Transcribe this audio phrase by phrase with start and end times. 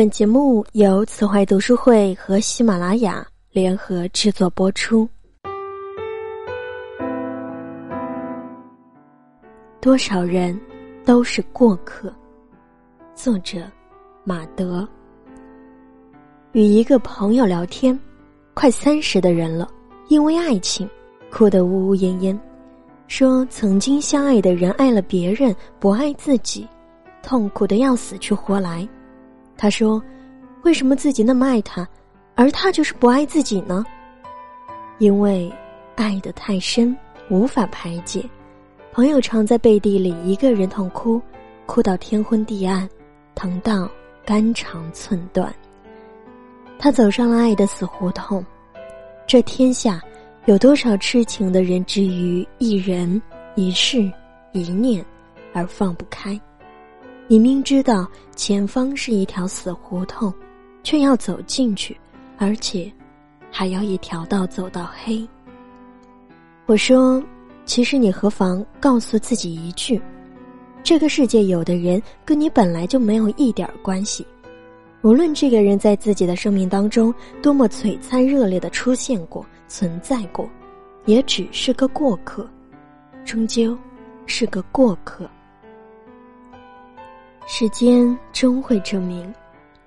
[0.00, 5.06] 本节目由慈怀读书会和喜马拉雅联合制作播出。
[9.78, 10.58] 多少人
[11.04, 12.10] 都是过客。
[13.14, 13.70] 作者：
[14.24, 14.88] 马德。
[16.52, 18.00] 与一个朋友聊天，
[18.54, 19.68] 快三十的人了，
[20.08, 20.88] 因为爱情
[21.30, 22.40] 哭得呜呜咽咽，
[23.06, 26.66] 说曾经相爱的人爱了别人，不爱自己，
[27.22, 28.88] 痛苦的要死去活来。
[29.60, 30.02] 他说
[30.64, 31.86] ：“为什么自己那么爱他，
[32.34, 33.84] 而他就是不爱自己呢？
[34.96, 35.52] 因为
[35.96, 36.96] 爱得太深，
[37.28, 38.24] 无法排解。
[38.90, 41.20] 朋友常在背地里一个人痛哭，
[41.66, 42.88] 哭到天昏地暗，
[43.34, 43.86] 疼到
[44.24, 45.54] 肝肠寸断。
[46.78, 48.42] 他走上了爱的死胡同。
[49.26, 50.00] 这天下
[50.46, 53.20] 有多少痴情的人，至于一人、
[53.56, 54.10] 一事、
[54.52, 55.04] 一念
[55.52, 56.40] 而放不开？”
[57.30, 60.34] 你明知道前方是一条死胡同，
[60.82, 61.96] 却要走进去，
[62.36, 62.90] 而且
[63.52, 65.24] 还要一条道走到黑。
[66.66, 67.22] 我说，
[67.64, 70.02] 其实你何妨告诉自己一句：
[70.82, 74.26] 这个世界有的人跟你本来就没有一点关系，
[75.02, 80.50] 无论这个人在自己的生命当中多么璀璨热烈的出现过、存在过，
[81.04, 82.44] 也只是个过客，
[83.24, 83.78] 终究
[84.26, 85.30] 是个过客。
[87.52, 89.34] 时间终会证明，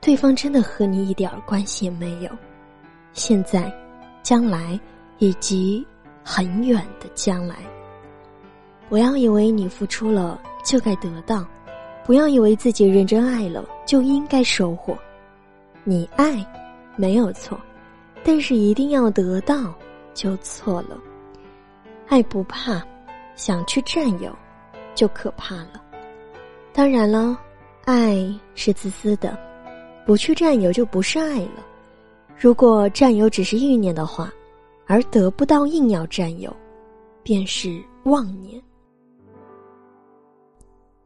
[0.00, 2.30] 对方真的和你一点关系也没有。
[3.12, 3.72] 现在、
[4.20, 4.78] 将来
[5.18, 5.86] 以及
[6.24, 7.54] 很远的将来，
[8.88, 11.46] 不要以为你付出了就该得到，
[12.04, 14.98] 不要以为自己认真爱了就应该收获。
[15.84, 16.44] 你爱
[16.96, 17.56] 没有错，
[18.24, 19.72] 但是一定要得到
[20.14, 20.98] 就错了。
[22.08, 22.82] 爱不怕，
[23.36, 24.36] 想去占有
[24.96, 25.80] 就可怕了。
[26.72, 27.38] 当然了。
[27.84, 28.16] 爱
[28.54, 29.36] 是自私的，
[30.06, 31.66] 不去占有就不是爱了。
[32.38, 34.32] 如果占有只是欲念的话，
[34.86, 36.54] 而得不到硬要占有，
[37.22, 38.62] 便是妄念。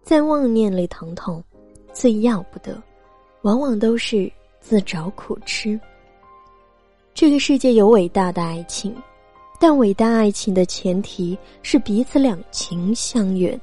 [0.03, 1.43] 在妄念里疼痛，
[1.93, 2.81] 最要不得，
[3.43, 5.81] 往往都是自找苦吃。
[7.15, 8.95] 这个世界有伟大的爱情，
[9.59, 13.59] 但伟大爱情的前提是彼此两情相悦，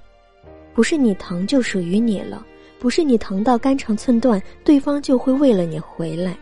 [0.74, 2.44] 不是你疼就属于你了。
[2.84, 6.38] 不是你疼到肝肠寸断，对方就会为了你回来。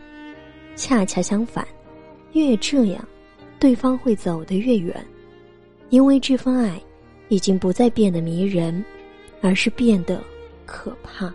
[0.74, 1.64] 恰恰相反，
[2.32, 3.08] 越这样，
[3.60, 4.92] 对方会走得越远，
[5.90, 6.82] 因为这份爱
[7.28, 8.84] 已经不再变得迷人，
[9.40, 10.20] 而是变得
[10.66, 11.32] 可怕。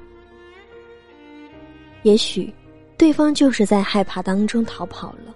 [2.03, 2.53] 也许，
[2.97, 5.33] 对方就是在害怕当中逃跑了，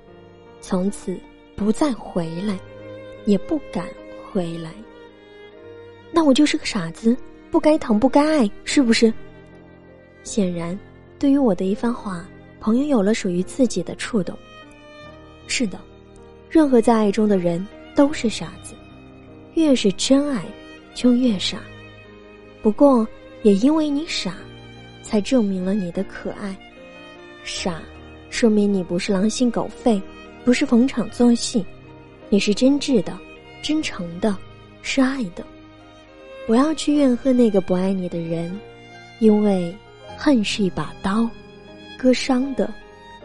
[0.60, 1.18] 从此
[1.56, 2.60] 不再回来，
[3.24, 3.88] 也不敢
[4.30, 4.70] 回来。
[6.12, 7.16] 那我就是个傻子，
[7.50, 9.14] 不该疼，不该爱，是不是？
[10.24, 10.78] 显然，
[11.18, 12.26] 对于我的一番话，
[12.60, 14.38] 朋友有了属于自己的触动。
[15.48, 15.80] 是的，
[16.50, 17.66] 任何在爱中的人
[17.96, 18.74] 都是傻子，
[19.56, 20.46] 越是真爱，
[20.94, 21.58] 就越傻。
[22.62, 23.08] 不过，
[23.44, 24.36] 也因为你傻，
[25.02, 26.56] 才证明了你的可爱。
[27.44, 27.82] 傻，
[28.30, 30.02] 说明你不是狼心狗肺，
[30.46, 31.66] 不是逢场作戏，
[32.30, 33.18] 你是真挚的、
[33.62, 34.38] 真诚的，
[34.84, 35.44] 是爱的。
[36.48, 38.56] 不要去怨恨那个不爱你的人，
[39.20, 39.76] 因为。
[40.24, 41.28] 恨是一把刀，
[41.98, 42.72] 割伤的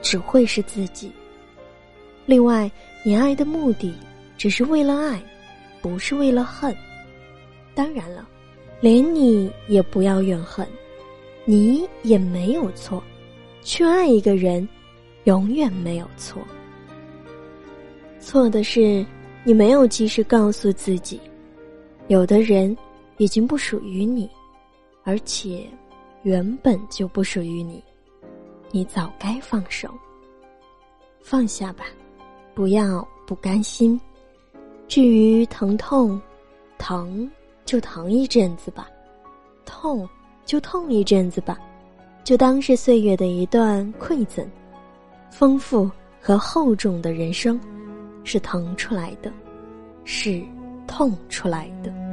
[0.01, 1.13] 只会是自己。
[2.25, 2.73] 另外，
[3.05, 3.95] 你爱的目的
[4.39, 5.23] 只是为了爱，
[5.83, 6.75] 不是为了恨。
[7.75, 8.27] 当然了，
[8.81, 10.67] 连你也不要怨恨，
[11.45, 13.05] 你也没有错。
[13.61, 14.67] 去爱一个人，
[15.25, 16.43] 永远没有错。
[18.21, 19.05] 错的是
[19.45, 21.21] 你没有及时告诉自己，
[22.09, 22.75] 有的人
[23.19, 24.27] 已经不属于你，
[25.05, 25.69] 而且。
[26.27, 27.81] 原本就不属于你，
[28.73, 29.89] 你早该放手。
[31.21, 31.85] 放下吧，
[32.53, 34.01] 不要不甘心。
[34.89, 36.21] 至于疼痛，
[36.79, 37.31] 疼
[37.65, 38.89] 就疼一阵子吧，
[39.65, 40.09] 痛
[40.45, 41.57] 就痛一阵子吧，
[42.25, 44.45] 就当是岁月的一段馈赠。
[45.31, 45.89] 丰富
[46.21, 47.61] 和厚重的人生，
[48.25, 49.33] 是疼出来的，
[50.03, 50.43] 是
[50.89, 52.06] 痛出来的。